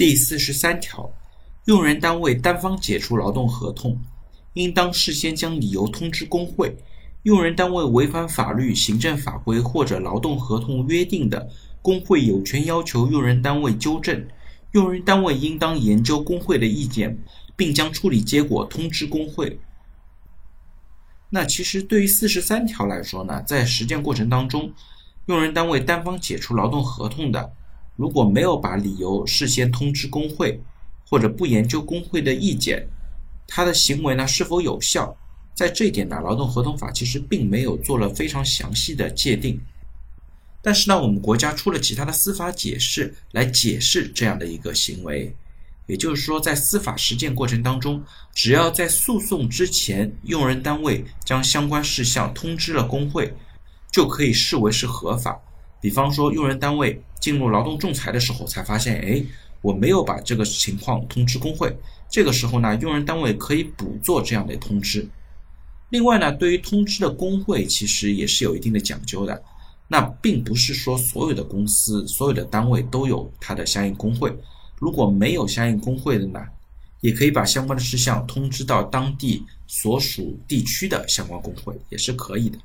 [0.00, 1.12] 第四十三条，
[1.66, 4.00] 用人单位单方解除劳动合同，
[4.54, 6.74] 应当事先将理由通知工会。
[7.24, 11.50] 用人单位违反法律、行政法规或者劳动合同约定的，
[11.82, 14.26] 工会有权要求用人单位纠正。
[14.72, 17.18] 用人单位应当研究工会的意见，
[17.54, 19.60] 并将处理结果通知工会。
[21.28, 24.72] 那其实对于四十三条来说呢，在实践过程当中，
[25.26, 27.52] 用人单位单方解除劳动合同的。
[28.00, 30.58] 如果没有把理由事先通知工会，
[31.06, 32.88] 或者不研究工会的意见，
[33.46, 35.14] 他的行为呢是否有效？
[35.54, 39.60] 在这一点呢，劳动合同法其实并没有做了非常详细的界定。
[40.62, 45.36] 但是呢，我们国家出了其他的司法解释来解释这样的一个行为，
[45.86, 48.02] 也就是说，在司法实践过程当中，
[48.34, 53.34] 只要在诉讼之前，用人单位将相关事项通知了工会，
[53.92, 55.38] 就可以视为是合法。
[55.80, 59.22] 比方说，用人单位进入劳动仲裁的时候，才发现，哎，
[59.62, 61.74] 我没有把这个情况通知工会。
[62.10, 65.08] 这个时候呢，用人单位可以补做这样的通知。
[65.90, 69.42] 另外呢，对于通知的工会，其实也是有一定的讲究的。
[69.88, 74.32] 那并不是说所有的公司、所有的单位都有它的相应工会。
[74.78, 76.40] 如果没有相应工会的呢，
[77.00, 82.58] 也可以把相关的事项通知到当地所属地区的相关工会，也是可以的。